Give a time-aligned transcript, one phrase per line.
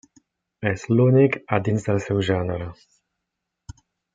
[0.69, 2.71] És l'únic a dins del seu gènere.